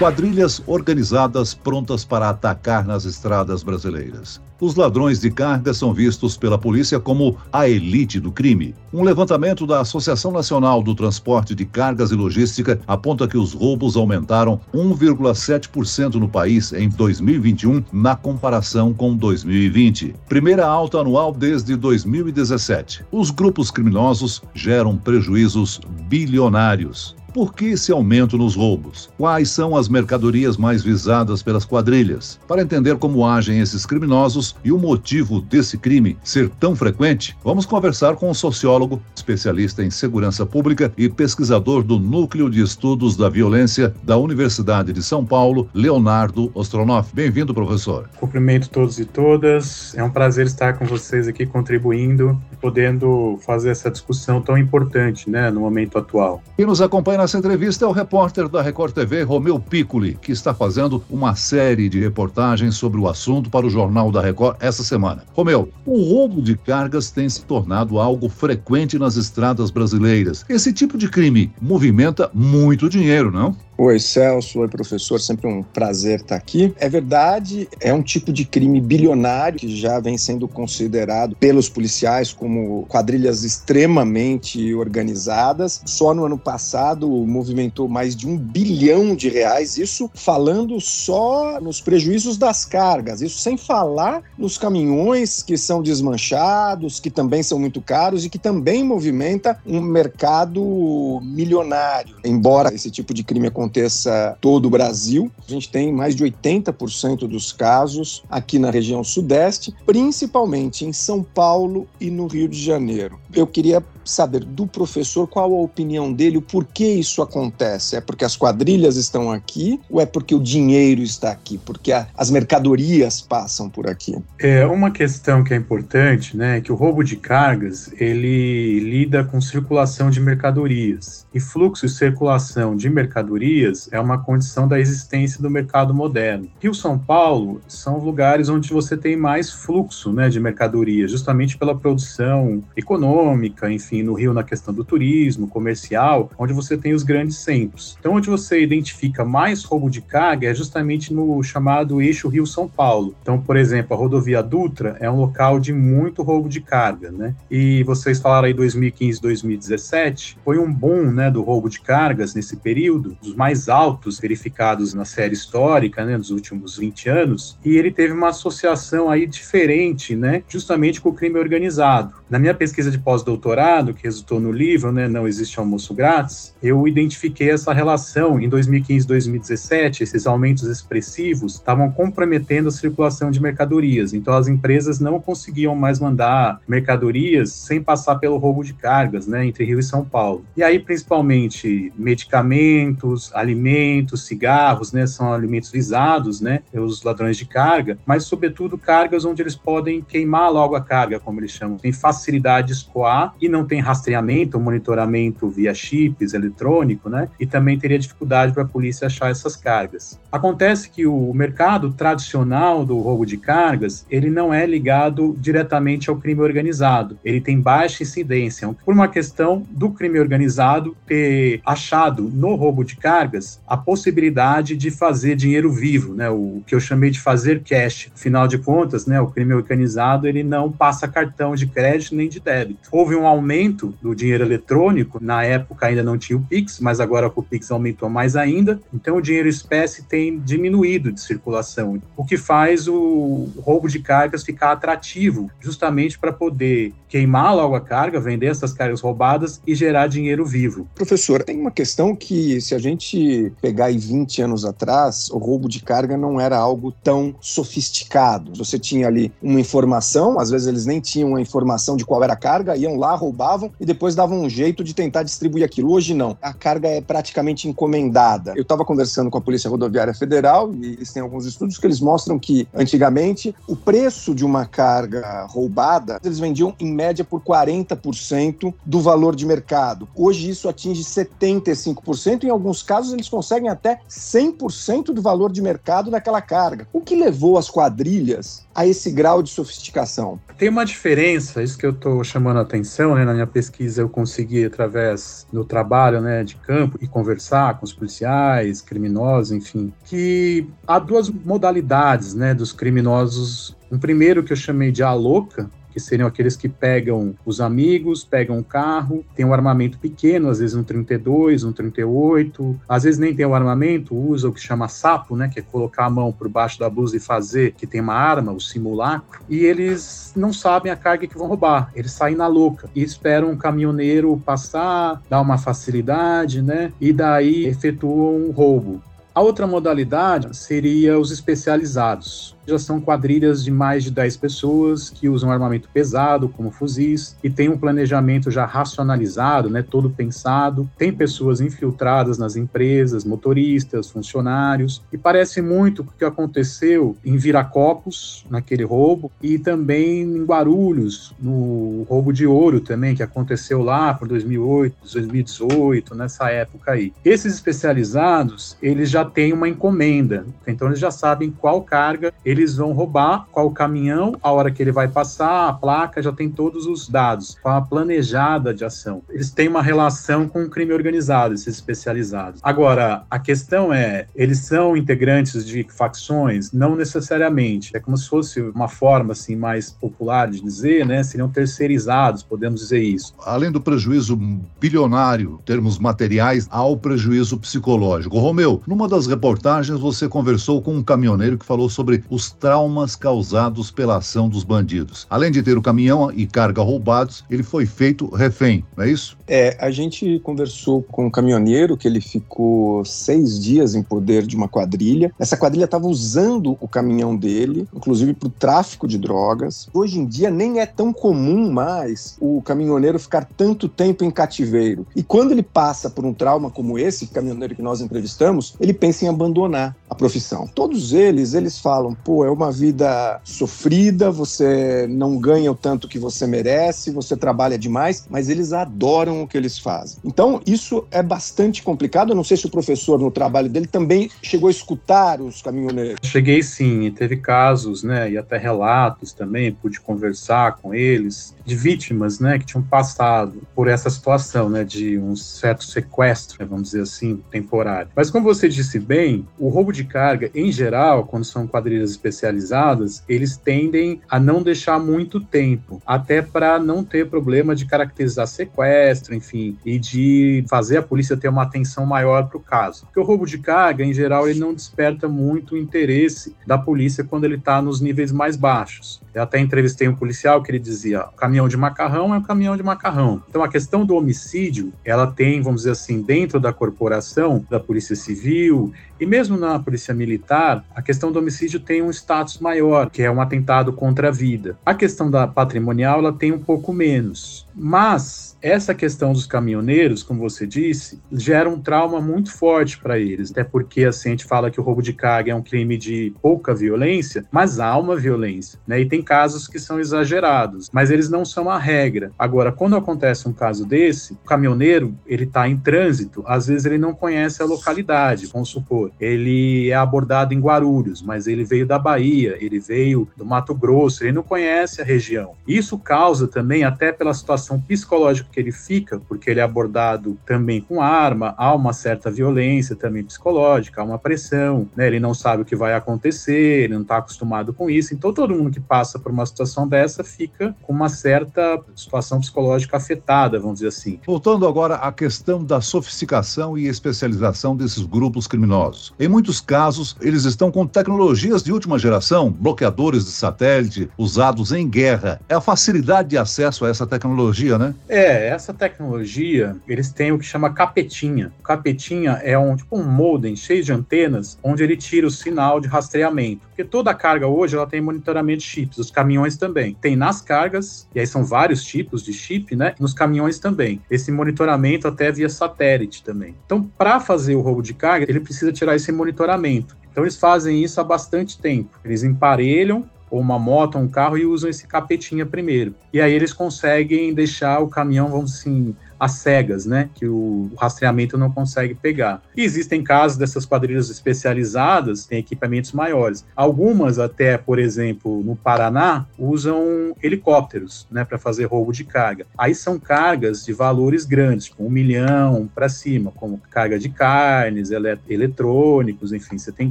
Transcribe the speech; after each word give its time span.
Quadrilhas 0.00 0.62
organizadas 0.66 1.52
prontas 1.52 2.06
para 2.06 2.30
atacar 2.30 2.86
nas 2.86 3.04
estradas 3.04 3.62
brasileiras. 3.62 4.40
Os 4.58 4.74
ladrões 4.74 5.20
de 5.20 5.30
carga 5.30 5.74
são 5.74 5.92
vistos 5.92 6.38
pela 6.38 6.56
polícia 6.56 6.98
como 6.98 7.36
a 7.52 7.68
elite 7.68 8.18
do 8.18 8.32
crime. 8.32 8.74
Um 8.94 9.02
levantamento 9.02 9.66
da 9.66 9.80
Associação 9.80 10.32
Nacional 10.32 10.82
do 10.82 10.94
Transporte 10.94 11.54
de 11.54 11.66
Cargas 11.66 12.12
e 12.12 12.14
Logística 12.14 12.80
aponta 12.86 13.28
que 13.28 13.36
os 13.36 13.52
roubos 13.52 13.94
aumentaram 13.94 14.58
1,7% 14.72 16.14
no 16.14 16.30
país 16.30 16.72
em 16.72 16.88
2021 16.88 17.84
na 17.92 18.16
comparação 18.16 18.94
com 18.94 19.14
2020. 19.14 20.14
Primeira 20.30 20.66
alta 20.66 20.96
anual 20.98 21.30
desde 21.30 21.76
2017. 21.76 23.04
Os 23.12 23.30
grupos 23.30 23.70
criminosos 23.70 24.40
geram 24.54 24.96
prejuízos 24.96 25.78
bilionários. 26.08 27.19
Por 27.32 27.54
que 27.54 27.66
esse 27.66 27.92
aumento 27.92 28.36
nos 28.36 28.56
roubos? 28.56 29.08
Quais 29.16 29.50
são 29.50 29.76
as 29.76 29.88
mercadorias 29.88 30.56
mais 30.56 30.82
visadas 30.82 31.44
pelas 31.44 31.64
quadrilhas? 31.64 32.40
Para 32.48 32.62
entender 32.62 32.96
como 32.96 33.24
agem 33.24 33.60
esses 33.60 33.86
criminosos 33.86 34.56
e 34.64 34.72
o 34.72 34.78
motivo 34.78 35.40
desse 35.40 35.78
crime 35.78 36.18
ser 36.24 36.48
tão 36.48 36.74
frequente, 36.74 37.36
vamos 37.44 37.64
conversar 37.64 38.16
com 38.16 38.28
um 38.28 38.34
sociólogo, 38.34 39.00
especialista 39.14 39.84
em 39.84 39.90
segurança 39.90 40.44
pública 40.44 40.92
e 40.98 41.08
pesquisador 41.08 41.84
do 41.84 42.00
Núcleo 42.00 42.50
de 42.50 42.60
Estudos 42.60 43.16
da 43.16 43.28
Violência 43.28 43.94
da 44.02 44.16
Universidade 44.16 44.92
de 44.92 45.02
São 45.02 45.24
Paulo, 45.24 45.68
Leonardo 45.72 46.50
Ostronoff. 46.52 47.14
Bem-vindo, 47.14 47.54
professor. 47.54 48.10
Cumprimento 48.18 48.68
todos 48.68 48.98
e 48.98 49.04
todas. 49.04 49.94
É 49.94 50.02
um 50.02 50.10
prazer 50.10 50.46
estar 50.46 50.72
com 50.72 50.84
vocês 50.84 51.28
aqui 51.28 51.46
contribuindo 51.46 52.40
e 52.52 52.56
podendo 52.56 53.38
fazer 53.46 53.70
essa 53.70 53.88
discussão 53.88 54.42
tão 54.42 54.58
importante, 54.58 55.30
né, 55.30 55.48
no 55.48 55.60
momento 55.60 55.96
atual. 55.96 56.42
E 56.58 56.66
nos 56.66 56.82
acompanha 56.82 57.19
nessa 57.20 57.36
entrevista 57.36 57.84
é 57.84 57.88
o 57.88 57.92
repórter 57.92 58.48
da 58.48 58.62
Record 58.62 58.94
TV, 58.94 59.22
Romeu 59.22 59.60
Piccoli, 59.60 60.16
que 60.22 60.32
está 60.32 60.54
fazendo 60.54 61.04
uma 61.10 61.34
série 61.34 61.86
de 61.86 62.00
reportagens 62.00 62.76
sobre 62.76 62.98
o 62.98 63.06
assunto 63.06 63.50
para 63.50 63.66
o 63.66 63.70
Jornal 63.70 64.10
da 64.10 64.22
Record 64.22 64.56
essa 64.58 64.82
semana. 64.82 65.24
Romeu, 65.34 65.68
o 65.84 66.02
roubo 66.02 66.40
de 66.40 66.56
cargas 66.56 67.10
tem 67.10 67.28
se 67.28 67.44
tornado 67.44 67.98
algo 67.98 68.28
frequente 68.30 68.98
nas 68.98 69.16
estradas 69.16 69.70
brasileiras. 69.70 70.46
Esse 70.48 70.72
tipo 70.72 70.96
de 70.96 71.10
crime 71.10 71.52
movimenta 71.60 72.30
muito 72.32 72.88
dinheiro, 72.88 73.30
não? 73.30 73.54
Oi, 73.82 73.98
Celso. 73.98 74.60
Oi, 74.60 74.68
professor. 74.68 75.18
Sempre 75.18 75.46
um 75.46 75.62
prazer 75.62 76.20
estar 76.20 76.36
aqui. 76.36 76.74
É 76.78 76.86
verdade, 76.86 77.66
é 77.80 77.94
um 77.94 78.02
tipo 78.02 78.30
de 78.30 78.44
crime 78.44 78.78
bilionário 78.78 79.58
que 79.58 79.74
já 79.74 79.98
vem 79.98 80.18
sendo 80.18 80.46
considerado 80.46 81.34
pelos 81.36 81.70
policiais 81.70 82.30
como 82.30 82.84
quadrilhas 82.90 83.42
extremamente 83.42 84.74
organizadas. 84.74 85.80
Só 85.86 86.12
no 86.12 86.26
ano 86.26 86.36
passado 86.36 87.08
movimentou 87.08 87.88
mais 87.88 88.14
de 88.14 88.28
um 88.28 88.36
bilhão 88.36 89.16
de 89.16 89.30
reais. 89.30 89.78
Isso 89.78 90.10
falando 90.12 90.78
só 90.78 91.58
nos 91.58 91.80
prejuízos 91.80 92.36
das 92.36 92.66
cargas. 92.66 93.22
Isso 93.22 93.38
sem 93.38 93.56
falar 93.56 94.22
nos 94.36 94.58
caminhões 94.58 95.42
que 95.42 95.56
são 95.56 95.82
desmanchados, 95.82 97.00
que 97.00 97.10
também 97.10 97.42
são 97.42 97.58
muito 97.58 97.80
caros 97.80 98.26
e 98.26 98.28
que 98.28 98.38
também 98.38 98.84
movimenta 98.84 99.58
um 99.66 99.80
mercado 99.80 101.18
milionário. 101.22 102.16
Embora 102.22 102.74
esse 102.74 102.90
tipo 102.90 103.14
de 103.14 103.24
crime 103.24 103.46
aconteça 103.46 103.69
aconteça 103.70 104.36
todo 104.40 104.66
o 104.66 104.70
Brasil. 104.70 105.30
A 105.46 105.50
gente 105.50 105.70
tem 105.70 105.92
mais 105.92 106.16
de 106.16 106.24
80% 106.24 107.28
dos 107.28 107.52
casos 107.52 108.22
aqui 108.28 108.58
na 108.58 108.70
região 108.70 109.04
sudeste, 109.04 109.72
principalmente 109.86 110.84
em 110.84 110.92
São 110.92 111.22
Paulo 111.22 111.86
e 112.00 112.10
no 112.10 112.26
Rio 112.26 112.48
de 112.48 112.60
Janeiro. 112.60 113.18
Eu 113.32 113.46
queria 113.46 113.82
saber 114.10 114.44
do 114.44 114.66
professor 114.66 115.26
qual 115.26 115.52
a 115.52 115.60
opinião 115.60 116.12
dele, 116.12 116.38
o 116.38 116.42
porquê 116.42 116.94
isso 116.94 117.22
acontece. 117.22 117.96
É 117.96 118.00
porque 118.00 118.24
as 118.24 118.36
quadrilhas 118.36 118.96
estão 118.96 119.30
aqui 119.30 119.80
ou 119.88 120.00
é 120.00 120.06
porque 120.06 120.34
o 120.34 120.40
dinheiro 120.40 121.02
está 121.02 121.30
aqui? 121.30 121.58
Porque 121.58 121.92
a, 121.92 122.06
as 122.16 122.30
mercadorias 122.30 123.20
passam 123.20 123.68
por 123.68 123.88
aqui? 123.88 124.16
É 124.38 124.66
uma 124.66 124.90
questão 124.90 125.44
que 125.44 125.54
é 125.54 125.56
importante, 125.56 126.36
né, 126.36 126.58
é 126.58 126.60
que 126.60 126.72
o 126.72 126.74
roubo 126.74 127.02
de 127.02 127.16
cargas 127.16 127.92
ele 127.98 128.80
lida 128.80 129.24
com 129.24 129.40
circulação 129.40 130.10
de 130.10 130.20
mercadorias 130.20 131.26
e 131.32 131.40
fluxo 131.40 131.86
e 131.86 131.88
circulação 131.88 132.76
de 132.76 132.90
mercadorias 132.90 133.88
é 133.92 134.00
uma 134.00 134.18
condição 134.18 134.66
da 134.66 134.80
existência 134.80 135.40
do 135.40 135.50
mercado 135.50 135.94
moderno. 135.94 136.48
Rio 136.60 136.74
São 136.74 136.98
Paulo 136.98 137.60
são 137.68 137.98
lugares 137.98 138.48
onde 138.48 138.72
você 138.72 138.96
tem 138.96 139.16
mais 139.16 139.50
fluxo, 139.50 140.12
né, 140.12 140.28
de 140.28 140.40
mercadorias, 140.40 141.10
justamente 141.10 141.56
pela 141.56 141.76
produção 141.76 142.62
econômica, 142.76 143.70
enfim 143.70 143.99
no 144.02 144.14
Rio 144.14 144.32
na 144.32 144.42
questão 144.42 144.72
do 144.72 144.84
turismo, 144.84 145.48
comercial, 145.48 146.30
onde 146.38 146.52
você 146.52 146.76
tem 146.76 146.92
os 146.92 147.02
grandes 147.02 147.38
centros. 147.38 147.96
Então, 147.98 148.14
onde 148.14 148.28
você 148.28 148.62
identifica 148.62 149.24
mais 149.24 149.64
roubo 149.64 149.90
de 149.90 150.00
carga 150.00 150.48
é 150.48 150.54
justamente 150.54 151.12
no 151.12 151.42
chamado 151.42 152.00
eixo 152.00 152.28
Rio-São 152.28 152.68
Paulo. 152.68 153.14
Então, 153.22 153.40
por 153.40 153.56
exemplo, 153.56 153.94
a 153.94 153.98
rodovia 153.98 154.42
Dutra 154.42 154.96
é 155.00 155.10
um 155.10 155.16
local 155.16 155.58
de 155.58 155.72
muito 155.72 156.22
roubo 156.22 156.48
de 156.48 156.60
carga, 156.60 157.10
né? 157.10 157.34
E 157.50 157.82
vocês 157.84 158.20
falaram 158.20 158.46
aí 158.46 158.54
2015, 158.54 159.20
2017, 159.20 160.38
foi 160.44 160.58
um 160.58 160.72
boom, 160.72 161.10
né, 161.10 161.30
do 161.30 161.42
roubo 161.42 161.68
de 161.68 161.80
cargas 161.80 162.34
nesse 162.34 162.56
período, 162.56 163.16
dos 163.22 163.34
mais 163.34 163.68
altos 163.68 164.18
verificados 164.18 164.94
na 164.94 165.04
série 165.04 165.34
histórica, 165.34 166.04
né, 166.04 166.16
nos 166.16 166.30
últimos 166.30 166.76
20 166.76 167.08
anos, 167.08 167.58
e 167.64 167.76
ele 167.76 167.90
teve 167.90 168.12
uma 168.12 168.28
associação 168.28 169.10
aí 169.10 169.26
diferente, 169.26 170.14
né, 170.14 170.42
justamente 170.48 171.00
com 171.00 171.08
o 171.08 171.14
crime 171.14 171.38
organizado. 171.38 172.14
Na 172.28 172.38
minha 172.38 172.54
pesquisa 172.54 172.90
de 172.90 172.98
pós-doutorado, 172.98 173.79
que 173.94 174.04
resultou 174.04 174.38
no 174.38 174.52
livro, 174.52 174.92
né, 174.92 175.08
Não 175.08 175.26
Existe 175.26 175.58
Almoço 175.58 175.94
Grátis, 175.94 176.54
eu 176.62 176.86
identifiquei 176.86 177.50
essa 177.50 177.72
relação 177.72 178.40
em 178.40 178.48
2015 178.48 179.06
2017, 179.06 180.02
esses 180.02 180.26
aumentos 180.26 180.64
expressivos 180.64 181.54
estavam 181.54 181.90
comprometendo 181.90 182.68
a 182.68 182.72
circulação 182.72 183.30
de 183.30 183.40
mercadorias, 183.40 184.12
então 184.12 184.34
as 184.34 184.48
empresas 184.48 185.00
não 185.00 185.20
conseguiam 185.20 185.74
mais 185.74 185.98
mandar 185.98 186.60
mercadorias 186.68 187.52
sem 187.52 187.82
passar 187.82 188.16
pelo 188.16 188.36
roubo 188.36 188.62
de 188.62 188.74
cargas, 188.74 189.26
né, 189.26 189.46
entre 189.46 189.64
Rio 189.64 189.78
e 189.78 189.82
São 189.82 190.04
Paulo. 190.04 190.44
E 190.56 190.62
aí, 190.62 190.78
principalmente, 190.78 191.92
medicamentos, 191.96 193.30
alimentos, 193.34 194.26
cigarros, 194.26 194.92
né, 194.92 195.06
são 195.06 195.32
alimentos 195.32 195.70
visados, 195.70 196.40
né, 196.40 196.62
pelos 196.70 197.02
ladrões 197.02 197.36
de 197.36 197.44
carga, 197.44 197.98
mas, 198.06 198.24
sobretudo, 198.24 198.78
cargas 198.78 199.24
onde 199.24 199.42
eles 199.42 199.54
podem 199.54 200.02
queimar 200.02 200.52
logo 200.52 200.74
a 200.74 200.80
carga, 200.80 201.18
como 201.18 201.40
eles 201.40 201.50
chamam. 201.50 201.78
Tem 201.78 201.92
facilidade 201.92 202.68
de 202.68 202.72
escoar 202.74 203.34
e 203.40 203.48
não 203.48 203.66
tem 203.70 203.80
rastreamento, 203.80 204.58
monitoramento 204.58 205.48
via 205.48 205.72
chips 205.72 206.34
eletrônico, 206.34 207.08
né? 207.08 207.28
E 207.38 207.46
também 207.46 207.78
teria 207.78 208.00
dificuldade 208.00 208.52
para 208.52 208.64
a 208.64 208.66
polícia 208.66 209.06
achar 209.06 209.30
essas 209.30 209.54
cargas. 209.54 210.18
Acontece 210.32 210.90
que 210.90 211.06
o 211.06 211.32
mercado 211.32 211.92
tradicional 211.92 212.84
do 212.84 212.98
roubo 212.98 213.24
de 213.24 213.36
cargas, 213.36 214.04
ele 214.10 214.28
não 214.28 214.52
é 214.52 214.66
ligado 214.66 215.36
diretamente 215.38 216.10
ao 216.10 216.16
crime 216.16 216.40
organizado. 216.40 217.16
Ele 217.24 217.40
tem 217.40 217.60
baixa 217.60 218.02
incidência, 218.02 218.68
por 218.84 218.92
uma 218.92 219.06
questão 219.06 219.64
do 219.70 219.90
crime 219.90 220.18
organizado 220.18 220.96
ter 221.06 221.60
achado 221.64 222.24
no 222.24 222.56
roubo 222.56 222.82
de 222.84 222.96
cargas 222.96 223.60
a 223.68 223.76
possibilidade 223.76 224.76
de 224.76 224.90
fazer 224.90 225.36
dinheiro 225.36 225.70
vivo, 225.70 226.12
né? 226.14 226.28
O 226.28 226.60
que 226.66 226.74
eu 226.74 226.80
chamei 226.80 227.10
de 227.10 227.20
fazer 227.20 227.62
cash. 227.62 228.10
Afinal 228.12 228.48
de 228.48 228.58
contas, 228.58 229.06
né, 229.06 229.20
o 229.20 229.28
crime 229.28 229.54
organizado, 229.54 230.26
ele 230.26 230.42
não 230.42 230.72
passa 230.72 231.06
cartão 231.06 231.54
de 231.54 231.66
crédito 231.66 232.16
nem 232.16 232.28
de 232.28 232.40
débito. 232.40 232.88
Houve 232.90 233.14
um 233.14 233.26
aumento 233.26 233.59
do 233.68 234.14
dinheiro 234.14 234.44
eletrônico. 234.44 235.18
Na 235.20 235.42
época 235.42 235.86
ainda 235.86 236.02
não 236.02 236.16
tinha 236.16 236.38
o 236.38 236.42
Pix, 236.42 236.80
mas 236.80 237.00
agora 237.00 237.28
com 237.28 237.40
o 237.40 237.44
Pix 237.44 237.70
aumentou 237.70 238.08
mais 238.08 238.36
ainda. 238.36 238.80
Então 238.92 239.16
o 239.16 239.20
dinheiro 239.20 239.48
espécie 239.48 240.02
tem 240.04 240.38
diminuído 240.38 241.12
de 241.12 241.20
circulação, 241.20 242.00
o 242.16 242.24
que 242.24 242.36
faz 242.36 242.88
o 242.88 243.48
roubo 243.58 243.88
de 243.88 243.98
cargas 243.98 244.42
ficar 244.42 244.72
atrativo, 244.72 245.50
justamente 245.60 246.18
para 246.18 246.32
poder 246.32 246.92
queimar 247.08 247.54
logo 247.54 247.74
a 247.74 247.80
carga, 247.80 248.20
vender 248.20 248.46
essas 248.46 248.72
cargas 248.72 249.00
roubadas 249.00 249.60
e 249.66 249.74
gerar 249.74 250.06
dinheiro 250.06 250.46
vivo. 250.46 250.86
Professor, 250.94 251.42
tem 251.42 251.60
uma 251.60 251.70
questão 251.70 252.14
que 252.14 252.60
se 252.60 252.74
a 252.74 252.78
gente 252.78 253.52
pegar 253.60 253.86
aí 253.86 253.98
20 253.98 254.42
anos 254.42 254.64
atrás, 254.64 255.28
o 255.30 255.38
roubo 255.38 255.68
de 255.68 255.82
carga 255.82 256.16
não 256.16 256.40
era 256.40 256.56
algo 256.56 256.92
tão 257.02 257.34
sofisticado. 257.40 258.52
Você 258.56 258.78
tinha 258.78 259.08
ali 259.08 259.32
uma 259.42 259.60
informação, 259.60 260.38
às 260.38 260.50
vezes 260.50 260.68
eles 260.68 260.86
nem 260.86 261.00
tinham 261.00 261.34
a 261.34 261.40
informação 261.40 261.96
de 261.96 262.04
qual 262.04 262.22
era 262.22 262.34
a 262.34 262.36
carga, 262.36 262.76
iam 262.76 262.96
lá, 262.96 263.14
roubar 263.14 263.49
e 263.80 263.86
depois 263.86 264.14
davam 264.14 264.40
um 264.40 264.48
jeito 264.48 264.84
de 264.84 264.94
tentar 264.94 265.22
distribuir 265.22 265.64
aquilo. 265.64 265.92
Hoje 265.92 266.14
não. 266.14 266.36
A 266.40 266.52
carga 266.52 266.88
é 266.88 267.00
praticamente 267.00 267.68
encomendada. 267.68 268.52
Eu 268.56 268.62
estava 268.62 268.84
conversando 268.84 269.30
com 269.30 269.38
a 269.38 269.40
Polícia 269.40 269.70
Rodoviária 269.70 270.14
Federal 270.14 270.72
e 270.74 270.94
eles 270.94 271.12
têm 271.12 271.22
alguns 271.22 271.46
estudos 271.46 271.78
que 271.78 271.86
eles 271.86 272.00
mostram 272.00 272.38
que 272.38 272.68
antigamente 272.74 273.54
o 273.66 273.74
preço 273.74 274.34
de 274.34 274.44
uma 274.44 274.66
carga 274.66 275.46
roubada 275.48 276.20
eles 276.24 276.38
vendiam 276.38 276.74
em 276.78 276.92
média 276.92 277.24
por 277.24 277.40
40% 277.40 278.72
do 278.84 279.00
valor 279.00 279.34
de 279.34 279.46
mercado. 279.46 280.08
Hoje 280.14 280.50
isso 280.50 280.68
atinge 280.68 281.02
75%, 281.02 282.44
em 282.44 282.50
alguns 282.50 282.82
casos 282.82 283.12
eles 283.12 283.28
conseguem 283.28 283.68
até 283.68 284.00
100% 284.08 285.06
do 285.06 285.22
valor 285.22 285.50
de 285.52 285.62
mercado 285.62 286.10
daquela 286.10 286.40
carga. 286.40 286.86
O 286.92 287.00
que 287.00 287.14
levou 287.14 287.58
as 287.58 287.68
quadrilhas 287.68 288.64
a 288.74 288.86
esse 288.86 289.10
grau 289.10 289.42
de 289.42 289.50
sofisticação? 289.50 290.40
Tem 290.56 290.68
uma 290.68 290.84
diferença, 290.84 291.62
isso 291.62 291.78
que 291.78 291.86
eu 291.86 291.90
estou 291.90 292.22
chamando 292.22 292.58
a 292.58 292.62
atenção, 292.62 293.14
né, 293.14 293.24
na 293.24 293.32
minha 293.32 293.46
pesquisa 293.46 294.02
eu 294.02 294.08
consegui, 294.08 294.64
através 294.64 295.46
do 295.52 295.64
trabalho 295.64 296.20
né, 296.20 296.44
de 296.44 296.56
campo, 296.56 296.98
e 297.00 297.08
conversar 297.08 297.78
com 297.78 297.84
os 297.84 297.92
policiais, 297.92 298.80
criminosos, 298.80 299.52
enfim, 299.52 299.92
que 300.04 300.68
há 300.86 300.98
duas 300.98 301.28
modalidades 301.28 302.34
né, 302.34 302.54
dos 302.54 302.72
criminosos 302.72 303.76
um 303.90 303.98
primeiro 303.98 304.44
que 304.44 304.52
eu 304.52 304.56
chamei 304.56 304.92
de 304.92 305.02
a 305.02 305.12
louca, 305.12 305.68
que 305.90 306.00
seriam 306.00 306.28
aqueles 306.28 306.56
que 306.56 306.68
pegam 306.68 307.34
os 307.44 307.60
amigos, 307.60 308.24
pegam 308.24 308.58
o 308.58 308.64
carro, 308.64 309.24
tem 309.34 309.44
um 309.44 309.52
armamento 309.52 309.98
pequeno, 309.98 310.48
às 310.48 310.58
vezes 310.58 310.76
um 310.76 310.82
32, 310.82 311.64
um 311.64 311.72
38, 311.72 312.80
às 312.88 313.02
vezes 313.02 313.18
nem 313.18 313.34
tem 313.34 313.44
o 313.44 313.50
um 313.50 313.54
armamento, 313.54 314.14
usa 314.14 314.48
o 314.48 314.52
que 314.52 314.60
chama 314.60 314.88
sapo, 314.88 315.36
né, 315.36 315.50
que 315.52 315.58
é 315.58 315.62
colocar 315.62 316.06
a 316.06 316.10
mão 316.10 316.32
por 316.32 316.48
baixo 316.48 316.78
da 316.78 316.88
blusa 316.88 317.16
e 317.16 317.20
fazer 317.20 317.72
que 317.72 317.86
tem 317.86 318.00
uma 318.00 318.14
arma, 318.14 318.52
o 318.52 318.60
simulacro, 318.60 319.42
e 319.48 319.64
eles 319.64 320.32
não 320.36 320.52
sabem 320.52 320.92
a 320.92 320.96
carga 320.96 321.26
que 321.26 321.36
vão 321.36 321.48
roubar, 321.48 321.90
eles 321.94 322.12
saem 322.12 322.36
na 322.36 322.46
louca 322.46 322.88
e 322.94 323.02
esperam 323.02 323.50
um 323.50 323.56
caminhoneiro 323.56 324.36
passar, 324.44 325.20
dar 325.28 325.40
uma 325.40 325.58
facilidade, 325.58 326.62
né, 326.62 326.92
e 327.00 327.12
daí 327.12 327.66
efetuam 327.66 328.36
um 328.36 328.50
roubo. 328.50 329.02
A 329.32 329.40
outra 329.40 329.66
modalidade 329.66 330.56
seria 330.56 331.18
os 331.18 331.30
especializados, 331.30 332.56
já 332.66 332.78
são 332.78 333.00
quadrilhas 333.00 333.64
de 333.64 333.70
mais 333.70 334.04
de 334.04 334.10
10 334.10 334.36
pessoas 334.36 335.10
que 335.10 335.28
usam 335.28 335.50
armamento 335.50 335.88
pesado, 335.92 336.48
como 336.48 336.70
fuzis, 336.70 337.36
e 337.42 337.50
tem 337.50 337.68
um 337.68 337.78
planejamento 337.78 338.50
já 338.50 338.64
racionalizado, 338.64 339.70
né, 339.70 339.82
todo 339.82 340.10
pensado. 340.10 340.88
Tem 340.96 341.12
pessoas 341.12 341.60
infiltradas 341.60 342.38
nas 342.38 342.56
empresas, 342.56 343.24
motoristas, 343.24 344.10
funcionários, 344.10 345.02
e 345.12 345.18
parece 345.18 345.60
muito 345.60 346.02
o 346.02 346.06
que 346.18 346.24
aconteceu 346.24 347.16
em 347.24 347.36
Viracopos, 347.36 348.44
naquele 348.50 348.84
roubo, 348.84 349.30
e 349.42 349.58
também 349.58 350.22
em 350.22 350.44
Guarulhos, 350.44 351.34
no 351.40 352.04
roubo 352.08 352.32
de 352.32 352.46
ouro 352.46 352.80
também, 352.80 353.14
que 353.14 353.22
aconteceu 353.22 353.82
lá 353.82 354.14
por 354.14 354.28
2008, 354.28 354.96
2018, 355.00 356.14
nessa 356.14 356.50
época 356.50 356.92
aí. 356.92 357.12
Esses 357.24 357.54
especializados, 357.54 358.76
eles 358.82 359.10
já 359.10 359.24
têm 359.24 359.52
uma 359.52 359.68
encomenda, 359.68 360.46
então 360.66 360.88
eles 360.88 360.98
já 360.98 361.10
sabem 361.10 361.50
qual 361.50 361.82
carga 361.82 362.32
eles 362.44 362.59
eles 362.60 362.76
vão 362.76 362.92
roubar 362.92 363.46
qual 363.50 363.66
o 363.66 363.70
caminhão, 363.72 364.36
a 364.42 364.52
hora 364.52 364.70
que 364.70 364.82
ele 364.82 364.92
vai 364.92 365.08
passar, 365.08 365.68
a 365.68 365.72
placa, 365.72 366.22
já 366.22 366.32
tem 366.32 366.48
todos 366.48 366.86
os 366.86 367.08
dados, 367.08 367.56
uma 367.64 367.80
planejada 367.82 368.72
de 368.72 368.84
ação. 368.84 369.22
Eles 369.28 369.50
têm 369.50 369.68
uma 369.68 369.82
relação 369.82 370.48
com 370.48 370.62
o 370.64 370.70
crime 370.70 370.92
organizado, 370.92 371.54
esses 371.54 371.74
especializados. 371.74 372.60
Agora, 372.62 373.24
a 373.30 373.38
questão 373.38 373.92
é, 373.92 374.26
eles 374.34 374.58
são 374.58 374.96
integrantes 374.96 375.64
de 375.64 375.86
facções? 375.88 376.72
Não 376.72 376.94
necessariamente. 376.96 377.96
É 377.96 378.00
como 378.00 378.16
se 378.16 378.28
fosse 378.28 378.60
uma 378.60 378.88
forma 378.88 379.32
assim 379.32 379.56
mais 379.56 379.90
popular 379.90 380.50
de 380.50 380.60
dizer, 380.60 381.06
né? 381.06 381.22
Seriam 381.22 381.48
terceirizados, 381.48 382.42
podemos 382.42 382.80
dizer 382.80 383.02
isso. 383.02 383.34
Além 383.44 383.70
do 383.70 383.80
prejuízo 383.80 384.38
bilionário, 384.80 385.60
termos 385.64 385.98
materiais, 385.98 386.68
há 386.70 386.84
o 386.84 386.96
prejuízo 386.96 387.58
psicológico. 387.58 388.38
Romeu, 388.38 388.82
numa 388.86 389.08
das 389.08 389.26
reportagens 389.26 389.98
você 389.98 390.28
conversou 390.28 390.82
com 390.82 390.94
um 390.94 391.02
caminhoneiro 391.02 391.58
que 391.58 391.66
falou 391.66 391.88
sobre 391.88 392.22
os 392.40 392.50
traumas 392.50 393.14
causados 393.14 393.90
pela 393.90 394.16
ação 394.16 394.48
dos 394.48 394.64
bandidos. 394.64 395.26
Além 395.28 395.50
de 395.50 395.62
ter 395.62 395.76
o 395.76 395.82
caminhão 395.82 396.32
e 396.32 396.46
carga 396.46 396.80
roubados, 396.80 397.44
ele 397.50 397.62
foi 397.62 397.84
feito 397.84 398.34
refém, 398.34 398.82
não 398.96 399.04
é 399.04 399.10
isso? 399.10 399.36
É, 399.46 399.76
a 399.78 399.90
gente 399.90 400.40
conversou 400.40 401.02
com 401.02 401.26
um 401.26 401.30
caminhoneiro 401.30 401.98
que 401.98 402.08
ele 402.08 402.20
ficou 402.20 403.04
seis 403.04 403.60
dias 403.60 403.94
em 403.94 404.02
poder 404.02 404.46
de 404.46 404.56
uma 404.56 404.68
quadrilha. 404.68 405.32
Essa 405.38 405.56
quadrilha 405.56 405.84
estava 405.84 406.06
usando 406.06 406.78
o 406.80 406.88
caminhão 406.88 407.36
dele, 407.36 407.86
inclusive 407.94 408.32
para 408.32 408.46
o 408.46 408.50
tráfico 408.50 409.06
de 409.06 409.18
drogas. 409.18 409.88
Hoje 409.92 410.18
em 410.18 410.24
dia 410.24 410.50
nem 410.50 410.80
é 410.80 410.86
tão 410.86 411.12
comum 411.12 411.70
mais 411.70 412.38
o 412.40 412.62
caminhoneiro 412.62 413.18
ficar 413.18 413.44
tanto 413.44 413.86
tempo 413.86 414.24
em 414.24 414.30
cativeiro. 414.30 415.06
E 415.14 415.22
quando 415.22 415.50
ele 415.50 415.62
passa 415.62 416.08
por 416.08 416.24
um 416.24 416.32
trauma 416.32 416.70
como 416.70 416.98
esse, 416.98 417.26
caminhoneiro 417.26 417.74
que 417.74 417.82
nós 417.82 418.00
entrevistamos, 418.00 418.74
ele 418.80 418.94
pensa 418.94 419.26
em 419.26 419.28
abandonar 419.28 419.94
a 420.08 420.14
profissão. 420.14 420.66
Todos 420.66 421.12
eles, 421.12 421.52
eles 421.52 421.78
falam, 421.78 422.16
pô, 422.30 422.44
é 422.44 422.50
uma 422.50 422.70
vida 422.70 423.40
sofrida, 423.42 424.30
você 424.30 425.04
não 425.10 425.36
ganha 425.36 425.72
o 425.72 425.74
tanto 425.74 426.06
que 426.06 426.16
você 426.16 426.46
merece, 426.46 427.10
você 427.10 427.36
trabalha 427.36 427.76
demais, 427.76 428.24
mas 428.30 428.48
eles 428.48 428.72
adoram 428.72 429.42
o 429.42 429.48
que 429.48 429.56
eles 429.56 429.80
fazem. 429.80 430.20
Então, 430.24 430.60
isso 430.64 431.04
é 431.10 431.24
bastante 431.24 431.82
complicado. 431.82 432.30
Eu 432.30 432.36
não 432.36 432.44
sei 432.44 432.56
se 432.56 432.66
o 432.66 432.70
professor, 432.70 433.18
no 433.18 433.32
trabalho 433.32 433.68
dele, 433.68 433.88
também 433.88 434.30
chegou 434.40 434.68
a 434.68 434.70
escutar 434.70 435.40
os 435.40 435.60
caminhoneiros. 435.60 436.20
Cheguei 436.22 436.62
sim, 436.62 437.02
e 437.02 437.10
teve 437.10 437.36
casos, 437.36 438.04
né, 438.04 438.30
e 438.30 438.38
até 438.38 438.56
relatos 438.56 439.32
também, 439.32 439.72
pude 439.72 440.00
conversar 440.00 440.76
com 440.76 440.94
eles, 440.94 441.52
de 441.66 441.74
vítimas, 441.74 442.38
né, 442.38 442.60
que 442.60 442.66
tinham 442.66 442.82
passado 442.84 443.60
por 443.74 443.88
essa 443.88 444.08
situação, 444.08 444.70
né, 444.70 444.84
de 444.84 445.18
um 445.18 445.34
certo 445.34 445.82
sequestro, 445.82 446.58
né, 446.60 446.66
vamos 446.70 446.90
dizer 446.90 447.02
assim, 447.02 447.42
temporário. 447.50 448.12
Mas 448.14 448.30
como 448.30 448.44
você 448.44 448.68
disse 448.68 449.00
bem, 449.00 449.48
o 449.58 449.68
roubo 449.68 449.92
de 449.92 450.04
carga, 450.04 450.48
em 450.54 450.70
geral, 450.70 451.24
quando 451.24 451.44
são 451.44 451.66
quadrilhas 451.66 452.19
especializadas, 452.20 453.24
eles 453.28 453.56
tendem 453.56 454.20
a 454.28 454.38
não 454.38 454.62
deixar 454.62 454.98
muito 454.98 455.40
tempo, 455.40 456.02
até 456.06 456.42
para 456.42 456.78
não 456.78 457.02
ter 457.02 457.28
problema 457.28 457.74
de 457.74 457.86
caracterizar 457.86 458.46
sequestro, 458.46 459.34
enfim, 459.34 459.76
e 459.84 459.98
de 459.98 460.64
fazer 460.68 460.98
a 460.98 461.02
polícia 461.02 461.36
ter 461.36 461.48
uma 461.48 461.62
atenção 461.62 462.04
maior 462.04 462.48
para 462.48 462.58
o 462.58 462.60
caso. 462.60 463.06
Porque 463.06 463.20
o 463.20 463.24
roubo 463.24 463.46
de 463.46 463.58
carga, 463.58 464.04
em 464.04 464.12
geral, 464.12 464.48
ele 464.48 464.60
não 464.60 464.74
desperta 464.74 465.26
muito 465.26 465.74
o 465.74 465.78
interesse 465.78 466.54
da 466.66 466.76
polícia 466.76 467.24
quando 467.24 467.44
ele 467.44 467.56
está 467.56 467.80
nos 467.80 468.00
níveis 468.00 468.30
mais 468.30 468.56
baixos. 468.56 469.20
Eu 469.32 469.42
até 469.42 469.58
entrevistei 469.60 470.08
um 470.08 470.14
policial 470.14 470.62
que 470.62 470.70
ele 470.70 470.78
dizia: 470.78 471.24
caminhão 471.36 471.68
de 471.68 471.76
macarrão 471.76 472.34
é 472.34 472.38
um 472.38 472.42
caminhão 472.42 472.76
de 472.76 472.82
macarrão. 472.82 473.42
Então 473.48 473.62
a 473.62 473.68
questão 473.68 474.04
do 474.04 474.14
homicídio, 474.16 474.92
ela 475.04 475.26
tem, 475.26 475.62
vamos 475.62 475.82
dizer 475.82 475.92
assim, 475.92 476.20
dentro 476.20 476.58
da 476.58 476.72
corporação, 476.72 477.64
da 477.70 477.78
Polícia 477.78 478.16
Civil 478.16 478.92
e 479.20 479.26
mesmo 479.26 479.56
na 479.56 479.78
Polícia 479.78 480.14
Militar, 480.14 480.82
a 480.94 481.02
questão 481.02 481.30
do 481.30 481.38
homicídio 481.38 481.78
tem 481.78 482.00
um 482.00 482.09
status 482.10 482.58
maior, 482.58 483.10
que 483.10 483.22
é 483.22 483.30
um 483.30 483.40
atentado 483.40 483.92
contra 483.92 484.28
a 484.28 484.30
vida. 484.32 484.76
A 484.84 484.94
questão 484.94 485.30
da 485.30 485.46
patrimonial, 485.46 486.18
ela 486.18 486.32
tem 486.32 486.52
um 486.52 486.58
pouco 486.58 486.92
menos. 486.92 487.66
Mas 487.82 488.58
essa 488.60 488.94
questão 488.94 489.32
dos 489.32 489.46
caminhoneiros, 489.46 490.22
como 490.22 490.40
você 490.40 490.66
disse, 490.66 491.18
gera 491.32 491.68
um 491.68 491.80
trauma 491.80 492.20
muito 492.20 492.52
forte 492.52 492.98
para 492.98 493.18
eles, 493.18 493.50
até 493.50 493.64
porque 493.64 494.04
assim, 494.04 494.28
a 494.28 494.32
gente 494.32 494.44
fala 494.44 494.70
que 494.70 494.78
o 494.78 494.82
roubo 494.82 495.00
de 495.00 495.14
carga 495.14 495.52
é 495.52 495.54
um 495.54 495.62
crime 495.62 495.96
de 495.96 496.34
pouca 496.42 496.74
violência, 496.74 497.46
mas 497.50 497.80
há 497.80 497.96
uma 497.96 498.16
violência, 498.16 498.78
né? 498.86 499.00
E 499.00 499.06
tem 499.06 499.22
casos 499.22 499.66
que 499.66 499.78
são 499.78 499.98
exagerados, 499.98 500.90
mas 500.92 501.10
eles 501.10 501.30
não 501.30 501.42
são 501.42 501.70
a 501.70 501.78
regra. 501.78 502.32
Agora, 502.38 502.70
quando 502.70 502.96
acontece 502.96 503.48
um 503.48 503.52
caso 503.52 503.86
desse, 503.86 504.34
o 504.34 504.46
caminhoneiro, 504.46 505.16
ele 505.26 505.44
está 505.44 505.66
em 505.66 505.78
trânsito, 505.78 506.44
às 506.46 506.66
vezes 506.66 506.84
ele 506.84 506.98
não 506.98 507.14
conhece 507.14 507.62
a 507.62 507.66
localidade, 507.66 508.46
vamos 508.46 508.68
supor, 508.68 509.10
ele 509.18 509.88
é 509.88 509.94
abordado 509.94 510.52
em 510.52 510.60
Guarulhos, 510.60 511.22
mas 511.22 511.46
ele 511.46 511.64
veio 511.64 511.86
da 511.86 511.98
Bahia, 511.98 512.58
ele 512.60 512.78
veio 512.78 513.26
do 513.34 513.46
Mato 513.46 513.74
Grosso, 513.74 514.22
ele 514.22 514.32
não 514.32 514.42
conhece 514.42 515.00
a 515.00 515.04
região. 515.04 515.54
Isso 515.66 515.98
causa 515.98 516.46
também, 516.46 516.84
até 516.84 517.10
pela 517.10 517.32
situação 517.32 517.69
psicológica 517.78 518.48
que 518.50 518.58
ele 518.58 518.72
fica, 518.72 519.20
porque 519.28 519.50
ele 519.50 519.60
é 519.60 519.62
abordado 519.62 520.38
também 520.46 520.80
com 520.80 521.02
arma, 521.02 521.54
há 521.56 521.74
uma 521.74 521.92
certa 521.92 522.30
violência 522.30 522.96
também 522.96 523.22
psicológica, 523.22 524.00
há 524.00 524.04
uma 524.04 524.18
pressão, 524.18 524.88
né? 524.96 525.06
Ele 525.06 525.20
não 525.20 525.34
sabe 525.34 525.62
o 525.62 525.64
que 525.64 525.76
vai 525.76 525.94
acontecer, 525.94 526.84
ele 526.84 526.94
não 526.94 527.02
está 527.02 527.18
acostumado 527.18 527.72
com 527.72 527.90
isso. 527.90 528.14
Então, 528.14 528.32
todo 528.32 528.54
mundo 528.54 528.70
que 528.70 528.80
passa 528.80 529.18
por 529.18 529.30
uma 529.30 529.44
situação 529.44 529.86
dessa 529.86 530.24
fica 530.24 530.74
com 530.82 530.92
uma 530.92 531.08
certa 531.08 531.80
situação 531.94 532.40
psicológica 532.40 532.96
afetada, 532.96 533.58
vamos 533.58 533.76
dizer 533.76 533.88
assim. 533.88 534.20
Voltando 534.26 534.66
agora 534.66 534.96
à 534.96 535.12
questão 535.12 535.62
da 535.62 535.80
sofisticação 535.80 536.78
e 536.78 536.86
especialização 536.86 537.76
desses 537.76 538.04
grupos 538.04 538.46
criminosos. 538.46 539.12
Em 539.18 539.28
muitos 539.28 539.60
casos, 539.60 540.16
eles 540.20 540.44
estão 540.44 540.70
com 540.70 540.86
tecnologias 540.86 541.62
de 541.62 541.72
última 541.72 541.98
geração, 541.98 542.50
bloqueadores 542.50 543.24
de 543.24 543.30
satélite 543.30 544.10
usados 544.16 544.72
em 544.72 544.88
guerra. 544.88 545.40
É 545.48 545.54
a 545.54 545.60
facilidade 545.60 546.28
de 546.28 546.38
acesso 546.38 546.84
a 546.84 546.88
essa 546.88 547.06
tecnologia, 547.06 547.49
né? 547.78 547.94
É, 548.08 548.48
essa 548.48 548.72
tecnologia, 548.72 549.76
eles 549.86 550.10
têm 550.10 550.32
o 550.32 550.38
que 550.38 550.44
chama 550.44 550.72
capetinha. 550.72 551.52
Capetinha 551.62 552.40
é 552.42 552.58
um 552.58 552.76
tipo 552.76 552.98
um 552.98 553.04
modem 553.04 553.56
cheio 553.56 553.82
de 553.82 553.92
antenas, 553.92 554.58
onde 554.62 554.82
ele 554.82 554.96
tira 554.96 555.26
o 555.26 555.30
sinal 555.30 555.80
de 555.80 555.88
rastreamento. 555.88 556.66
Porque 556.68 556.84
toda 556.84 557.10
a 557.10 557.14
carga 557.14 557.46
hoje 557.46 557.76
ela 557.76 557.86
tem 557.86 558.00
monitoramento 558.00 558.58
de 558.58 558.64
chips, 558.64 558.98
os 558.98 559.10
caminhões 559.10 559.56
também. 559.56 559.96
Tem 560.00 560.16
nas 560.16 560.40
cargas, 560.40 561.08
e 561.14 561.20
aí 561.20 561.26
são 561.26 561.44
vários 561.44 561.82
tipos 561.84 562.22
de 562.22 562.32
chip, 562.32 562.74
né? 562.76 562.94
Nos 562.98 563.12
caminhões 563.12 563.58
também. 563.58 564.00
Esse 564.10 564.30
monitoramento 564.30 565.08
até 565.08 565.30
via 565.30 565.48
satélite 565.48 566.22
também. 566.22 566.54
Então, 566.64 566.82
para 566.82 567.20
fazer 567.20 567.54
o 567.54 567.60
roubo 567.60 567.82
de 567.82 567.94
carga, 567.94 568.26
ele 568.28 568.40
precisa 568.40 568.72
tirar 568.72 568.96
esse 568.96 569.10
monitoramento. 569.12 569.96
Então 570.10 570.24
eles 570.24 570.36
fazem 570.36 570.82
isso 570.82 571.00
há 571.00 571.04
bastante 571.04 571.58
tempo. 571.58 571.98
Eles 572.04 572.22
emparelham 572.22 573.08
ou 573.30 573.40
uma 573.40 573.58
moto, 573.58 573.98
um 573.98 574.08
carro 574.08 574.36
e 574.36 574.44
usam 574.44 574.68
esse 574.68 574.86
capetinha 574.86 575.46
primeiro. 575.46 575.94
E 576.12 576.20
aí 576.20 576.32
eles 576.32 576.52
conseguem 576.52 577.32
deixar 577.32 577.80
o 577.80 577.88
caminhão, 577.88 578.28
vamos 578.28 578.54
assim, 578.54 578.94
às 579.20 579.32
cegas, 579.32 579.84
né? 579.84 580.08
Que 580.14 580.26
o, 580.26 580.70
rastreamento 580.78 581.36
não 581.36 581.50
consegue 581.50 581.94
pegar. 581.94 582.42
E 582.56 582.64
existem 582.64 583.04
casos 583.04 583.36
dessas 583.36 583.66
quadrilhas 583.66 584.08
especializadas, 584.08 585.26
tem 585.26 585.38
equipamentos 585.38 585.92
maiores. 585.92 586.44
Algumas 586.56 587.18
até, 587.18 587.58
por 587.58 587.78
exemplo, 587.78 588.42
no 588.42 588.56
Paraná, 588.56 589.26
usam 589.38 590.14
helicópteros, 590.22 591.06
né? 591.10 591.24
Para 591.24 591.38
fazer 591.38 591.66
roubo 591.66 591.92
de 591.92 592.04
carga. 592.04 592.46
Aí 592.56 592.74
são 592.74 592.98
cargas 592.98 593.64
de 593.64 593.72
valores 593.72 594.24
grandes, 594.24 594.66
tipo 594.66 594.84
um 594.84 594.90
milhão 594.90 595.68
para 595.74 595.88
cima, 595.88 596.32
como 596.34 596.58
carga 596.70 596.98
de 596.98 597.10
carnes, 597.10 597.90
eletrônicos, 598.28 599.32
enfim, 599.32 599.58
você 599.58 599.70
tem 599.70 599.90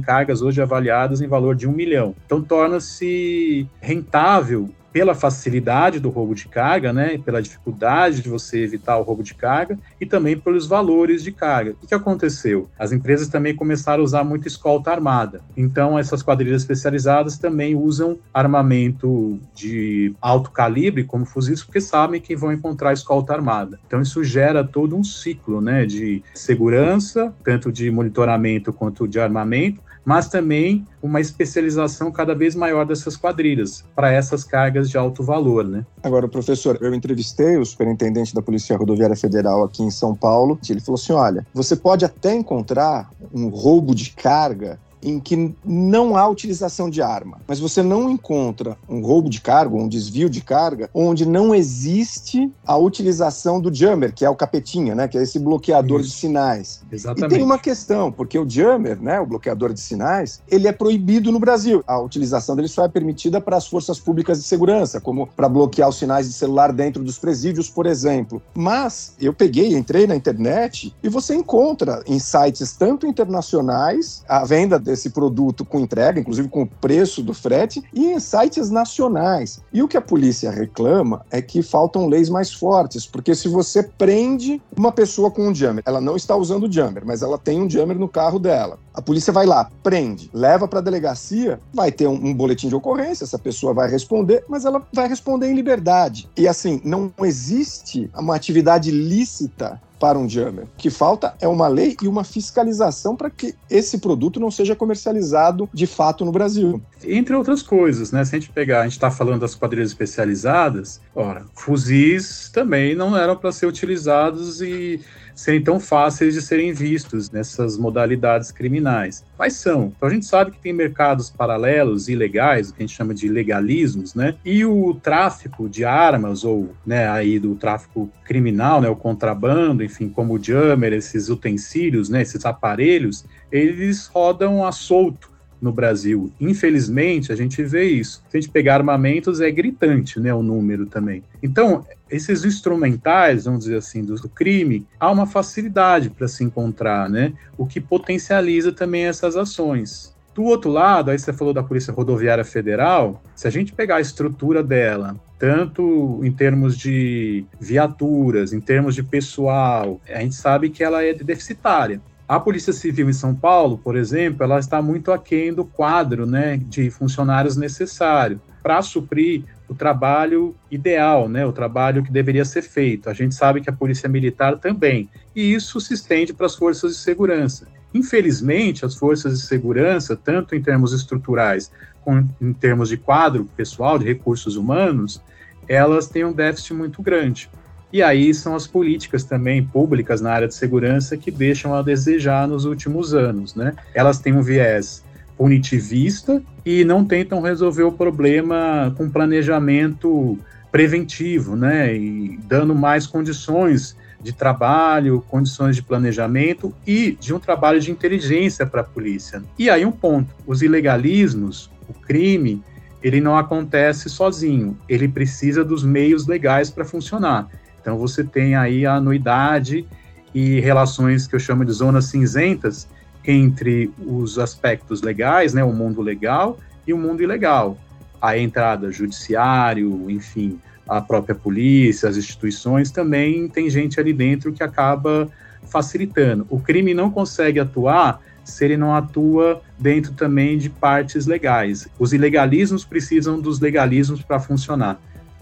cargas 0.00 0.42
hoje 0.42 0.60
avaliadas 0.60 1.20
em 1.20 1.28
valor 1.28 1.54
de 1.54 1.68
um 1.68 1.72
milhão. 1.72 2.14
Então 2.26 2.42
torna-se 2.42 3.68
rentável 3.80 4.70
pela 4.92 5.14
facilidade 5.14 6.00
do 6.00 6.10
roubo 6.10 6.34
de 6.34 6.48
carga, 6.48 6.92
né, 6.92 7.18
pela 7.18 7.42
dificuldade 7.42 8.22
de 8.22 8.28
você 8.28 8.62
evitar 8.62 8.96
o 8.98 9.02
roubo 9.02 9.22
de 9.22 9.34
carga 9.34 9.78
e 10.00 10.06
também 10.06 10.38
pelos 10.38 10.66
valores 10.66 11.22
de 11.22 11.32
carga. 11.32 11.74
O 11.82 11.86
que 11.86 11.94
aconteceu? 11.94 12.68
As 12.78 12.92
empresas 12.92 13.28
também 13.28 13.54
começaram 13.54 14.02
a 14.02 14.04
usar 14.04 14.24
muito 14.24 14.48
escolta 14.48 14.90
armada. 14.90 15.40
Então, 15.56 15.98
essas 15.98 16.22
quadrilhas 16.22 16.62
especializadas 16.62 17.38
também 17.38 17.74
usam 17.74 18.18
armamento 18.32 19.38
de 19.54 20.14
alto 20.20 20.50
calibre, 20.50 21.04
como 21.04 21.24
fuzis, 21.24 21.62
porque 21.62 21.80
sabem 21.80 22.20
que 22.20 22.36
vão 22.36 22.52
encontrar 22.52 22.92
escolta 22.92 23.32
armada. 23.32 23.78
Então, 23.86 24.00
isso 24.00 24.24
gera 24.24 24.64
todo 24.64 24.96
um 24.96 25.04
ciclo 25.04 25.60
né, 25.60 25.86
de 25.86 26.22
segurança, 26.34 27.32
tanto 27.44 27.70
de 27.70 27.90
monitoramento 27.90 28.72
quanto 28.72 29.06
de 29.06 29.20
armamento, 29.20 29.80
mas 30.04 30.28
também 30.28 30.84
uma 31.02 31.20
especialização 31.20 32.10
cada 32.10 32.34
vez 32.34 32.54
maior 32.54 32.84
dessas 32.86 33.16
quadrilhas 33.16 33.84
para 33.94 34.12
essas 34.12 34.44
cargas 34.44 34.90
de 34.90 34.96
alto 34.96 35.22
valor, 35.22 35.64
né? 35.64 35.84
Agora, 36.02 36.28
professor, 36.28 36.78
eu 36.80 36.94
entrevistei 36.94 37.56
o 37.56 37.64
superintendente 37.64 38.34
da 38.34 38.42
Polícia 38.42 38.76
Rodoviária 38.76 39.16
Federal 39.16 39.62
aqui 39.64 39.82
em 39.82 39.90
São 39.90 40.14
Paulo. 40.14 40.58
Ele 40.68 40.80
falou 40.80 40.98
assim: 40.98 41.12
olha, 41.12 41.46
você 41.52 41.76
pode 41.76 42.04
até 42.04 42.34
encontrar 42.34 43.10
um 43.32 43.48
roubo 43.48 43.94
de 43.94 44.10
carga 44.10 44.78
em 45.02 45.18
que 45.18 45.54
não 45.64 46.16
há 46.16 46.28
utilização 46.28 46.90
de 46.90 47.02
arma, 47.02 47.38
mas 47.46 47.58
você 47.58 47.82
não 47.82 48.10
encontra 48.10 48.76
um 48.88 49.00
roubo 49.00 49.28
de 49.28 49.40
carga, 49.40 49.74
um 49.74 49.88
desvio 49.88 50.28
de 50.28 50.40
carga, 50.40 50.90
onde 50.94 51.26
não 51.26 51.54
existe 51.54 52.50
a 52.66 52.76
utilização 52.76 53.60
do 53.60 53.72
jammer, 53.72 54.12
que 54.12 54.24
é 54.24 54.30
o 54.30 54.36
capetinha, 54.36 54.94
né, 54.94 55.08
que 55.08 55.18
é 55.18 55.22
esse 55.22 55.38
bloqueador 55.38 56.00
Isso. 56.00 56.10
de 56.10 56.16
sinais. 56.16 56.82
Exatamente. 56.90 57.32
E 57.32 57.36
tem 57.36 57.44
uma 57.44 57.58
questão, 57.58 58.12
porque 58.12 58.38
o 58.38 58.48
jammer, 58.48 59.00
né, 59.00 59.20
o 59.20 59.26
bloqueador 59.26 59.72
de 59.72 59.80
sinais, 59.80 60.42
ele 60.48 60.68
é 60.68 60.72
proibido 60.72 61.32
no 61.32 61.38
Brasil. 61.38 61.82
A 61.86 61.98
utilização 61.98 62.54
dele 62.56 62.68
só 62.68 62.84
é 62.84 62.88
permitida 62.88 63.40
para 63.40 63.56
as 63.56 63.66
forças 63.66 63.98
públicas 63.98 64.38
de 64.38 64.44
segurança, 64.44 65.00
como 65.00 65.26
para 65.26 65.48
bloquear 65.48 65.88
os 65.88 65.96
sinais 65.96 66.26
de 66.26 66.32
celular 66.32 66.72
dentro 66.72 67.02
dos 67.02 67.18
presídios, 67.18 67.68
por 67.68 67.86
exemplo. 67.86 68.42
Mas 68.54 69.14
eu 69.20 69.32
peguei, 69.32 69.76
entrei 69.76 70.06
na 70.06 70.16
internet 70.16 70.94
e 71.02 71.08
você 71.08 71.34
encontra 71.34 72.02
em 72.06 72.18
sites 72.18 72.72
tanto 72.72 73.06
internacionais 73.06 74.24
a 74.28 74.44
venda 74.44 74.78
desse 74.90 75.10
produto 75.10 75.64
com 75.64 75.78
entrega, 75.78 76.20
inclusive 76.20 76.48
com 76.48 76.62
o 76.62 76.66
preço 76.66 77.22
do 77.22 77.32
frete, 77.32 77.82
e 77.94 78.08
em 78.08 78.18
sites 78.18 78.70
nacionais. 78.70 79.60
E 79.72 79.82
o 79.82 79.88
que 79.88 79.96
a 79.96 80.00
polícia 80.00 80.50
reclama 80.50 81.24
é 81.30 81.40
que 81.40 81.62
faltam 81.62 82.06
leis 82.06 82.28
mais 82.28 82.52
fortes, 82.52 83.06
porque 83.06 83.34
se 83.34 83.48
você 83.48 83.82
prende 83.82 84.60
uma 84.76 84.90
pessoa 84.90 85.30
com 85.30 85.48
um 85.48 85.54
jammer, 85.54 85.82
ela 85.86 86.00
não 86.00 86.16
está 86.16 86.34
usando 86.36 86.64
o 86.64 86.72
jammer, 86.72 87.04
mas 87.04 87.22
ela 87.22 87.38
tem 87.38 87.62
um 87.62 87.70
jammer 87.70 87.96
no 87.96 88.08
carro 88.08 88.38
dela. 88.38 88.78
A 88.94 89.00
polícia 89.00 89.32
vai 89.32 89.46
lá, 89.46 89.70
prende, 89.82 90.30
leva 90.32 90.66
para 90.66 90.80
a 90.80 90.82
delegacia, 90.82 91.60
vai 91.72 91.92
ter 91.92 92.06
um, 92.08 92.14
um 92.14 92.34
boletim 92.34 92.68
de 92.68 92.74
ocorrência, 92.74 93.24
essa 93.24 93.38
pessoa 93.38 93.72
vai 93.72 93.88
responder, 93.88 94.44
mas 94.48 94.64
ela 94.64 94.86
vai 94.92 95.08
responder 95.08 95.48
em 95.48 95.54
liberdade. 95.54 96.28
E 96.36 96.48
assim, 96.48 96.80
não 96.84 97.12
existe 97.20 98.10
uma 98.14 98.34
atividade 98.34 98.90
lícita 98.90 99.80
para 100.00 100.18
um 100.18 100.26
jammer. 100.26 100.64
O 100.64 100.68
que 100.78 100.88
falta 100.88 101.34
é 101.40 101.46
uma 101.46 101.68
lei 101.68 101.94
e 102.02 102.08
uma 102.08 102.24
fiscalização 102.24 103.14
para 103.14 103.28
que 103.28 103.54
esse 103.68 103.98
produto 103.98 104.40
não 104.40 104.50
seja 104.50 104.74
comercializado 104.74 105.68
de 105.72 105.86
fato 105.86 106.24
no 106.24 106.32
Brasil. 106.32 106.80
Entre 107.04 107.36
outras 107.36 107.62
coisas, 107.62 108.10
né? 108.10 108.24
Se 108.24 108.34
a 108.34 108.38
gente 108.38 108.50
pegar, 108.50 108.80
a 108.80 108.84
gente 108.84 108.92
está 108.92 109.10
falando 109.10 109.40
das 109.40 109.54
quadrilhas 109.54 109.90
especializadas, 109.90 111.00
ora, 111.14 111.44
fuzis 111.54 112.50
também 112.50 112.94
não 112.94 113.16
eram 113.16 113.36
para 113.36 113.52
ser 113.52 113.66
utilizados 113.66 114.60
e 114.60 115.00
serem 115.34 115.62
tão 115.62 115.80
fáceis 115.80 116.34
de 116.34 116.42
serem 116.42 116.72
vistos 116.72 117.30
nessas 117.30 117.78
modalidades 117.78 118.52
criminais. 118.52 119.24
Quais 119.36 119.54
são? 119.54 119.92
Então 119.96 120.08
a 120.08 120.12
gente 120.12 120.26
sabe 120.26 120.50
que 120.50 120.58
tem 120.58 120.72
mercados 120.72 121.30
paralelos 121.30 122.08
ilegais, 122.08 122.68
o 122.68 122.74
que 122.74 122.82
a 122.82 122.86
gente 122.86 122.96
chama 122.96 123.14
de 123.14 123.28
legalismos, 123.28 124.14
né? 124.14 124.36
E 124.44 124.64
o 124.66 124.94
tráfico 124.94 125.68
de 125.68 125.84
armas 125.84 126.44
ou, 126.44 126.74
né, 126.84 127.08
aí 127.08 127.38
do 127.38 127.54
tráfico 127.54 128.10
criminal, 128.24 128.80
né, 128.82 128.88
o 128.88 128.96
contrabando, 128.96 129.82
enfim, 129.82 130.08
como 130.08 130.34
o 130.34 130.42
jammer, 130.42 130.92
esses 130.92 131.30
utensílios, 131.30 132.10
né, 132.10 132.20
esses 132.20 132.44
aparelhos, 132.44 133.24
eles 133.50 134.06
rodam 134.06 134.64
a 134.64 134.72
solto 134.72 135.29
no 135.60 135.72
Brasil. 135.72 136.32
Infelizmente, 136.40 137.32
a 137.32 137.36
gente 137.36 137.62
vê 137.62 137.84
isso. 137.84 138.22
Se 138.28 138.36
a 138.36 138.40
gente 138.40 138.50
pegar 138.50 138.76
armamentos, 138.76 139.40
é 139.40 139.50
gritante, 139.50 140.18
né, 140.18 140.32
o 140.32 140.42
número 140.42 140.86
também. 140.86 141.22
Então, 141.42 141.84
esses 142.10 142.44
instrumentais, 142.44 143.44
vamos 143.44 143.60
dizer 143.60 143.76
assim, 143.76 144.04
do 144.04 144.28
crime, 144.28 144.86
há 144.98 145.10
uma 145.10 145.26
facilidade 145.26 146.10
para 146.10 146.28
se 146.28 146.42
encontrar, 146.42 147.08
né, 147.08 147.32
o 147.56 147.66
que 147.66 147.80
potencializa 147.80 148.72
também 148.72 149.04
essas 149.04 149.36
ações. 149.36 150.14
Do 150.34 150.44
outro 150.44 150.70
lado, 150.70 151.10
aí 151.10 151.18
você 151.18 151.32
falou 151.32 151.52
da 151.52 151.62
Polícia 151.62 151.92
Rodoviária 151.92 152.44
Federal, 152.44 153.20
se 153.34 153.48
a 153.48 153.50
gente 153.50 153.72
pegar 153.72 153.96
a 153.96 154.00
estrutura 154.00 154.62
dela, 154.62 155.16
tanto 155.38 156.20
em 156.22 156.30
termos 156.30 156.78
de 156.78 157.44
viaturas, 157.60 158.52
em 158.52 158.60
termos 158.60 158.94
de 158.94 159.02
pessoal, 159.02 160.00
a 160.08 160.20
gente 160.20 160.36
sabe 160.36 160.70
que 160.70 160.84
ela 160.84 161.02
é 161.02 161.12
deficitária. 161.12 162.00
A 162.30 162.38
Polícia 162.38 162.72
Civil 162.72 163.10
em 163.10 163.12
São 163.12 163.34
Paulo, 163.34 163.76
por 163.76 163.96
exemplo, 163.96 164.44
ela 164.44 164.60
está 164.60 164.80
muito 164.80 165.10
aquém 165.10 165.52
do 165.52 165.64
quadro 165.64 166.24
né, 166.24 166.58
de 166.58 166.88
funcionários 166.88 167.56
necessário 167.56 168.40
para 168.62 168.80
suprir 168.82 169.42
o 169.68 169.74
trabalho 169.74 170.54
ideal, 170.70 171.28
né, 171.28 171.44
o 171.44 171.50
trabalho 171.50 172.04
que 172.04 172.12
deveria 172.12 172.44
ser 172.44 172.62
feito. 172.62 173.10
A 173.10 173.12
gente 173.12 173.34
sabe 173.34 173.60
que 173.60 173.68
a 173.68 173.72
Polícia 173.72 174.08
Militar 174.08 174.56
também, 174.58 175.10
e 175.34 175.52
isso 175.52 175.80
se 175.80 175.92
estende 175.92 176.32
para 176.32 176.46
as 176.46 176.54
forças 176.54 176.92
de 176.92 176.98
segurança. 176.98 177.66
Infelizmente, 177.92 178.86
as 178.86 178.94
forças 178.94 179.40
de 179.40 179.44
segurança, 179.44 180.14
tanto 180.14 180.54
em 180.54 180.62
termos 180.62 180.92
estruturais 180.92 181.72
como 182.04 182.30
em 182.40 182.52
termos 182.52 182.90
de 182.90 182.96
quadro 182.96 183.44
pessoal, 183.56 183.98
de 183.98 184.04
recursos 184.04 184.54
humanos, 184.54 185.20
elas 185.66 186.06
têm 186.06 186.24
um 186.24 186.32
déficit 186.32 186.74
muito 186.74 187.02
grande. 187.02 187.50
E 187.92 188.02
aí 188.02 188.32
são 188.32 188.54
as 188.54 188.66
políticas 188.66 189.24
também 189.24 189.64
públicas 189.64 190.20
na 190.20 190.32
área 190.32 190.48
de 190.48 190.54
segurança 190.54 191.16
que 191.16 191.30
deixam 191.30 191.74
a 191.74 191.82
desejar 191.82 192.46
nos 192.46 192.64
últimos 192.64 193.14
anos, 193.14 193.54
né? 193.54 193.74
Elas 193.94 194.18
têm 194.18 194.32
um 194.32 194.42
viés 194.42 195.04
punitivista 195.36 196.42
e 196.64 196.84
não 196.84 197.04
tentam 197.04 197.40
resolver 197.40 197.82
o 197.82 197.92
problema 197.92 198.94
com 198.96 199.10
planejamento 199.10 200.38
preventivo, 200.70 201.56
né? 201.56 201.96
E 201.96 202.38
dando 202.46 202.74
mais 202.74 203.06
condições 203.06 203.96
de 204.22 204.32
trabalho, 204.32 205.24
condições 205.28 205.74
de 205.76 205.82
planejamento 205.82 206.74
e 206.86 207.12
de 207.12 207.34
um 207.34 207.40
trabalho 207.40 207.80
de 207.80 207.90
inteligência 207.90 208.66
para 208.66 208.82
a 208.82 208.84
polícia. 208.84 209.42
E 209.58 209.70
aí 209.70 209.84
um 209.84 209.92
ponto, 209.92 210.34
os 210.46 210.62
ilegalismos, 210.62 211.70
o 211.88 211.94
crime, 211.94 212.62
ele 213.02 213.20
não 213.20 213.36
acontece 213.36 214.10
sozinho, 214.10 214.76
ele 214.88 215.08
precisa 215.08 215.64
dos 215.64 215.82
meios 215.82 216.26
legais 216.26 216.70
para 216.70 216.84
funcionar. 216.84 217.48
Então 217.80 217.96
você 217.98 218.22
tem 218.22 218.54
aí 218.54 218.84
a 218.84 218.94
anuidade 218.94 219.86
e 220.34 220.60
relações 220.60 221.26
que 221.26 221.34
eu 221.34 221.40
chamo 221.40 221.64
de 221.64 221.72
zonas 221.72 222.06
cinzentas 222.06 222.88
entre 223.24 223.92
os 223.98 224.38
aspectos 224.38 225.02
legais, 225.02 225.52
né, 225.54 225.62
o 225.62 225.72
mundo 225.72 226.00
legal 226.00 226.58
e 226.86 226.92
o 226.92 226.98
mundo 226.98 227.22
ilegal. 227.22 227.78
A 228.20 228.36
entrada 228.36 228.90
judiciário, 228.90 230.10
enfim, 230.10 230.58
a 230.88 231.00
própria 231.00 231.34
polícia, 231.34 232.08
as 232.08 232.16
instituições, 232.16 232.90
também 232.90 233.48
tem 233.48 233.68
gente 233.70 233.98
ali 233.98 234.12
dentro 234.12 234.52
que 234.52 234.62
acaba 234.62 235.28
facilitando. 235.68 236.46
O 236.50 236.58
crime 236.60 236.94
não 236.94 237.10
consegue 237.10 237.60
atuar 237.60 238.20
se 238.44 238.64
ele 238.64 238.76
não 238.76 238.94
atua 238.94 239.62
dentro 239.78 240.12
também 240.12 240.58
de 240.58 240.68
partes 240.68 241.26
legais. 241.26 241.88
Os 241.98 242.12
ilegalismos 242.12 242.84
precisam 242.84 243.40
dos 243.40 243.60
legalismos 243.60 244.22
para 244.22 244.40
funcionar. 244.40 245.00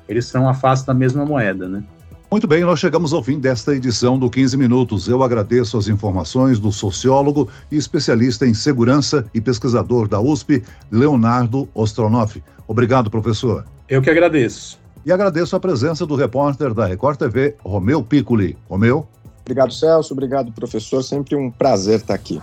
Eles 0.09 0.27
são 0.27 0.49
a 0.49 0.55
face 0.55 0.87
da 0.87 0.95
mesma 0.95 1.25
moeda, 1.25 1.69
né? 1.69 1.83
Muito 2.31 2.47
bem, 2.47 2.61
nós 2.61 2.79
chegamos 2.79 3.15
ao 3.15 3.23
fim 3.23 3.39
desta 3.39 3.75
edição 3.75 4.19
do 4.19 4.29
15 4.29 4.55
Minutos. 4.59 5.09
Eu 5.09 5.23
agradeço 5.23 5.79
as 5.79 5.89
informações 5.89 6.59
do 6.59 6.71
sociólogo 6.71 7.49
e 7.73 7.77
especialista 7.77 8.47
em 8.47 8.53
segurança 8.53 9.25
e 9.33 9.41
pesquisador 9.41 10.07
da 10.07 10.21
USP, 10.21 10.63
Leonardo 10.93 11.67
Ostronoff. 11.73 12.43
Obrigado, 12.67 13.11
professor. 13.11 13.65
Eu 13.89 14.03
que 14.03 14.11
agradeço. 14.11 14.79
E 15.07 15.11
agradeço 15.11 15.57
a 15.57 15.61
presença 15.61 16.05
do 16.05 16.17
repórter 16.17 16.75
da 16.75 16.85
Record 16.85 17.19
TV, 17.19 17.55
Romeu 17.65 18.03
Piccoli. 18.03 18.59
Romeu? 18.69 19.09
Obrigado, 19.41 19.73
Celso. 19.73 20.13
Obrigado, 20.13 20.53
professor. 20.53 21.03
Sempre 21.03 21.35
um 21.35 21.51
prazer 21.51 22.01
estar 22.01 22.13
aqui. 22.13 22.43